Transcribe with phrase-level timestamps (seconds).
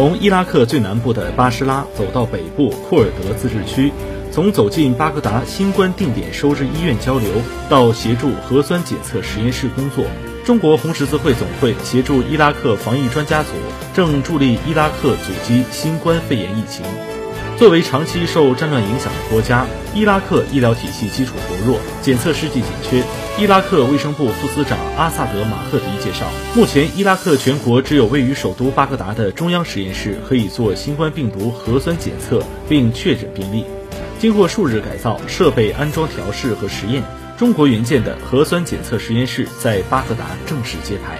[0.00, 3.92] 从伊拉克最南部的巴士拉走到北部库尔德自治区，
[4.32, 7.30] 从走进巴格达新冠定点收治医院交流，
[7.68, 10.06] 到协助核酸检测实验室工作。
[10.42, 13.50] 中国红十字会总会协助伊拉克防疫专家组，
[13.92, 16.82] 正助力伊拉克阻击新冠肺炎疫情。
[17.58, 23.04] 作为长期受战乱影响的国家，伊拉克医疗体系基础薄弱，检测试剂紧缺。
[23.38, 33.64] 伊拉克卫生部副司长阿萨德·马赫迪介绍，目前伊拉克全国只有位于首都巴格达的中央实验室可以做新冠病毒核酸检测并确诊病例。
[34.18, 37.02] 经过数日改造、设备安装调试和实验，
[37.38, 41.18] 中国援建的核酸检测实验室在巴格达正式揭牌。